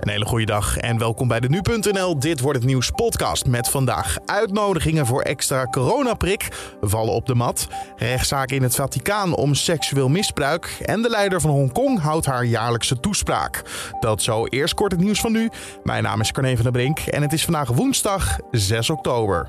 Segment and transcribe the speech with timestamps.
[0.00, 3.68] Een hele goede dag en welkom bij de Nu.nl Dit wordt het nieuws podcast met
[3.68, 6.48] vandaag uitnodigingen voor extra coronaprik
[6.80, 11.50] vallen op de mat, rechtszaak in het Vaticaan om seksueel misbruik en de leider van
[11.50, 13.62] Hongkong houdt haar jaarlijkse toespraak.
[14.00, 15.50] Dat zo eerst kort het nieuws van nu.
[15.82, 19.46] Mijn naam is Carne van der Brink en het is vandaag woensdag 6 oktober.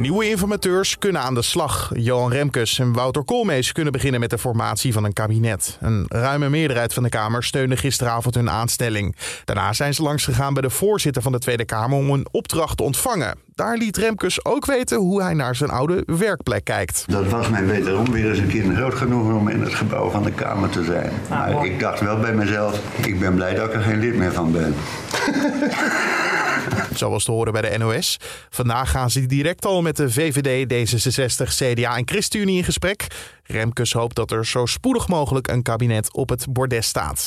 [0.00, 1.90] Nieuwe informateurs kunnen aan de slag.
[1.94, 5.78] Johan Remkes en Wouter Koolmees kunnen beginnen met de formatie van een kabinet.
[5.80, 9.16] Een ruime meerderheid van de Kamer steunde gisteravond hun aanstelling.
[9.44, 12.82] Daarna zijn ze langsgegaan bij de voorzitter van de Tweede Kamer om een opdracht te
[12.82, 13.38] ontvangen.
[13.54, 17.04] Daar liet Remkes ook weten hoe hij naar zijn oude werkplek kijkt.
[17.06, 20.22] Dat was mij wederom weer eens een keer groot genoeg om in het gebouw van
[20.22, 21.12] de Kamer te zijn.
[21.28, 24.32] Maar ik dacht wel bij mezelf, ik ben blij dat ik er geen lid meer
[24.32, 24.74] van ben.
[26.94, 28.16] Zoals te horen bij de NOS.
[28.50, 33.06] Vandaag gaan ze direct al met de VVD, D66, CDA en ChristenUnie in gesprek.
[33.44, 37.26] Remkes hoopt dat er zo spoedig mogelijk een kabinet op het bordes staat.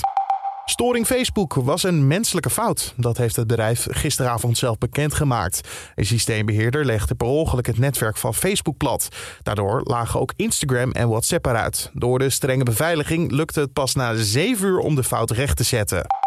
[0.66, 2.94] Storing Facebook was een menselijke fout.
[2.98, 5.68] Dat heeft het bedrijf gisteravond zelf bekendgemaakt.
[5.96, 9.08] Een systeembeheerder legde per ongeluk het netwerk van Facebook plat.
[9.44, 11.92] Daardoor lagen ook Instagram en WhatsApp eruit.
[11.94, 15.64] Door de strenge beveiliging lukte het pas na 7 uur om de fout recht te
[15.64, 16.19] zetten.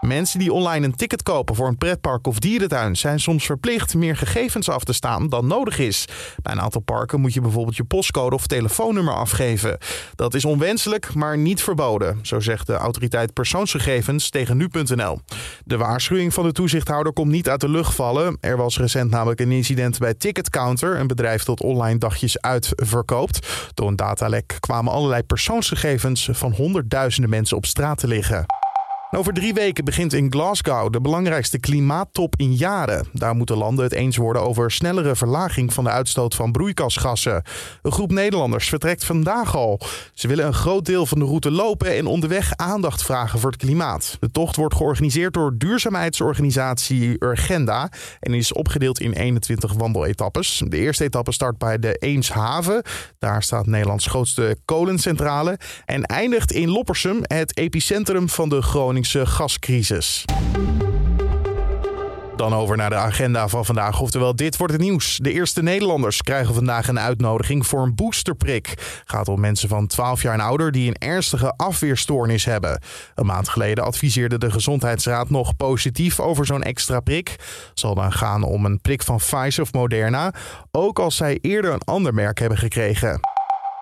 [0.00, 4.16] Mensen die online een ticket kopen voor een pretpark of dierentuin zijn soms verplicht meer
[4.16, 6.04] gegevens af te staan dan nodig is.
[6.42, 9.78] Bij een aantal parken moet je bijvoorbeeld je postcode of telefoonnummer afgeven.
[10.14, 15.20] Dat is onwenselijk, maar niet verboden, zo zegt de autoriteit persoonsgegevens tegen nu.nl.
[15.64, 18.38] De waarschuwing van de toezichthouder komt niet uit de lucht vallen.
[18.40, 23.46] Er was recent namelijk een incident bij Ticketcounter, een bedrijf dat online dagjes uitverkoopt.
[23.74, 28.57] Door een datalek kwamen allerlei persoonsgegevens van honderdduizenden mensen op straat te liggen.
[29.10, 33.08] Over drie weken begint in Glasgow de belangrijkste klimaattop in jaren.
[33.12, 37.42] Daar moeten landen het eens worden over snellere verlaging van de uitstoot van broeikasgassen.
[37.82, 39.80] Een groep Nederlanders vertrekt vandaag al.
[40.14, 43.60] Ze willen een groot deel van de route lopen en onderweg aandacht vragen voor het
[43.60, 44.16] klimaat.
[44.20, 50.62] De tocht wordt georganiseerd door duurzaamheidsorganisatie Urgenda en is opgedeeld in 21 wandeletappes.
[50.66, 52.82] De eerste etappe start bij de Eemshaven.
[53.18, 55.58] Daar staat Nederlands grootste kolencentrale.
[55.84, 60.24] En eindigt in Loppersum, het epicentrum van de Groningen gascrisis.
[62.38, 64.00] Dan over naar de agenda van vandaag.
[64.00, 65.18] Oftewel, dit wordt het nieuws.
[65.22, 68.74] De eerste Nederlanders krijgen vandaag een uitnodiging voor een boosterprik.
[69.04, 72.80] Gaat om mensen van 12 jaar en ouder die een ernstige afweerstoornis hebben.
[73.14, 77.36] Een maand geleden adviseerde de Gezondheidsraad nog positief over zo'n extra prik.
[77.74, 80.32] Zal dan gaan om een prik van Pfizer of Moderna,
[80.70, 83.20] ook als zij eerder een ander merk hebben gekregen.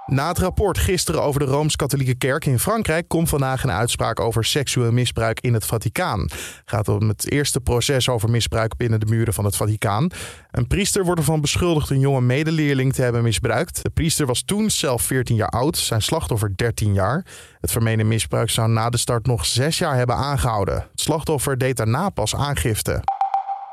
[0.06, 4.44] Na het rapport gisteren over de Rooms-Katholieke Kerk in Frankrijk komt vandaag een uitspraak over
[4.44, 6.20] seksueel misbruik in het Vaticaan.
[6.20, 10.10] Het gaat om het eerste proces over misbruik binnen de muren van het Vaticaan.
[10.50, 13.82] Een priester wordt ervan beschuldigd een jonge medeleerling te hebben misbruikt.
[13.82, 17.26] De priester was toen zelf 14 jaar oud, zijn slachtoffer 13 jaar.
[17.60, 20.74] Het vermeende misbruik zou na de start nog zes jaar hebben aangehouden.
[20.74, 23.15] Het slachtoffer deed daarna pas aangifte.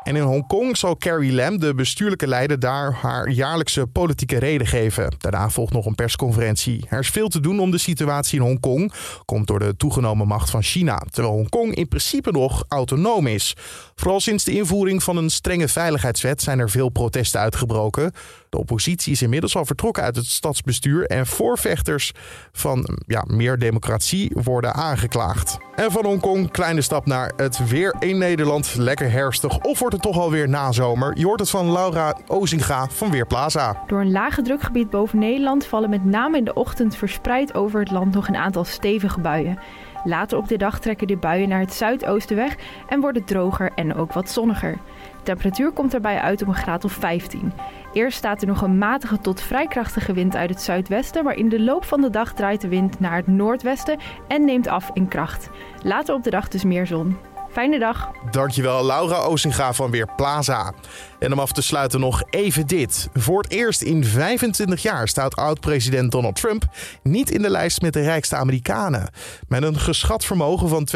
[0.03, 5.15] En in Hongkong zal Carrie Lam, de bestuurlijke leider, daar haar jaarlijkse politieke reden geven.
[5.17, 6.85] Daarna volgt nog een persconferentie.
[6.89, 8.93] Er is veel te doen om de situatie in Hongkong.
[9.25, 11.03] Komt door de toegenomen macht van China.
[11.11, 13.55] Terwijl Hongkong in principe nog autonoom is.
[13.95, 18.11] Vooral sinds de invoering van een strenge veiligheidswet zijn er veel protesten uitgebroken.
[18.53, 22.11] De oppositie is inmiddels al vertrokken uit het stadsbestuur en voorvechters
[22.51, 25.57] van ja, meer democratie worden aangeklaagd.
[25.75, 28.75] En van Hongkong, kleine stap naar het weer in Nederland.
[28.77, 31.17] Lekker herfstig of wordt het toch alweer nazomer?
[31.17, 33.83] Je hoort het van Laura Ozinga van Weerplaza.
[33.87, 37.91] Door een lage drukgebied boven Nederland vallen met name in de ochtend verspreid over het
[37.91, 39.59] land nog een aantal stevige buien.
[40.03, 42.55] Later op de dag trekken de buien naar het zuidoosten weg
[42.87, 44.71] en worden droger en ook wat zonniger.
[45.17, 47.53] De temperatuur komt daarbij uit op een graad of 15.
[47.93, 51.49] Eerst staat er nog een matige tot vrij krachtige wind uit het zuidwesten, maar in
[51.49, 55.07] de loop van de dag draait de wind naar het noordwesten en neemt af in
[55.07, 55.49] kracht.
[55.81, 57.17] Later op de dag dus meer zon.
[57.51, 58.11] Fijne dag.
[58.31, 60.73] Dankjewel Laura Ozinga van Weerplaza.
[61.19, 63.09] En om af te sluiten nog even dit.
[63.13, 66.65] Voor het eerst in 25 jaar staat oud-president Donald Trump
[67.03, 69.09] niet in de lijst met de rijkste Amerikanen.
[69.47, 70.87] Met een geschat vermogen van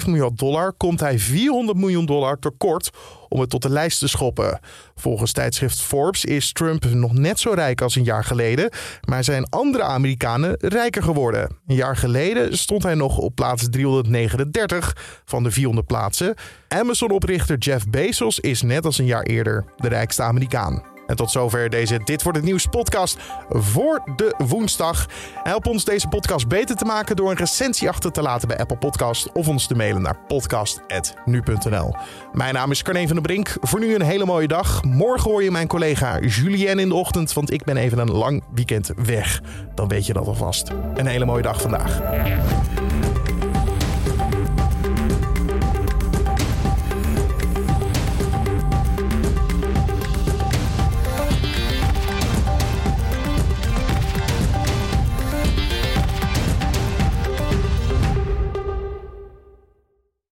[0.00, 2.90] 2,5 miljard dollar komt hij 400 miljoen dollar tekort
[3.30, 4.60] om het tot de lijst te schoppen.
[4.94, 8.70] Volgens tijdschrift Forbes is Trump nog net zo rijk als een jaar geleden,
[9.04, 11.56] maar zijn andere Amerikanen rijker geworden.
[11.66, 16.34] Een jaar geleden stond hij nog op plaats 339 van de 400 plaatsen.
[16.68, 20.89] Amazon-oprichter Jeff Bezos is net als een jaar eerder de rijkste Amerikaan.
[21.10, 23.18] En tot zover deze Dit wordt het nieuws podcast
[23.48, 25.06] voor de woensdag.
[25.42, 28.76] Help ons deze podcast beter te maken door een recensie achter te laten bij Apple
[28.76, 31.94] Podcast of ons te mailen naar podcast@nu.nl.
[32.32, 33.56] Mijn naam is Carne van der Brink.
[33.60, 34.84] Voor nu een hele mooie dag.
[34.84, 38.42] Morgen hoor je mijn collega Julien in de ochtend, want ik ben even een lang
[38.54, 39.40] weekend weg.
[39.74, 40.70] Dan weet je dat alvast.
[40.94, 42.00] Een hele mooie dag vandaag.